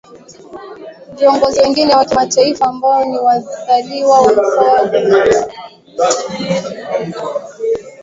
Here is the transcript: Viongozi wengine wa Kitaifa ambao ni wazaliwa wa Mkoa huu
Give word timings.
Viongozi 1.17 1.59
wengine 1.61 1.95
wa 1.95 2.05
Kitaifa 2.05 2.65
ambao 2.65 3.05
ni 3.05 3.17
wazaliwa 3.19 4.21
wa 4.21 4.31
Mkoa 4.31 4.87
huu 6.37 7.87